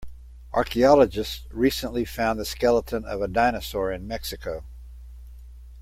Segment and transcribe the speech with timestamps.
[0.51, 4.63] Archaeologists recently found the skeleton of a dinosaur in Mexico.